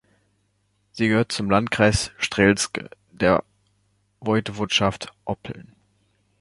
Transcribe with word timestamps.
Sie 0.93 1.09
gehört 1.09 1.31
zum 1.31 1.51
Landkreis 1.51 2.09
Strzelce 2.17 2.71
der 3.11 3.43
Woiwodschaft 4.19 5.13
Oppeln. 5.25 5.75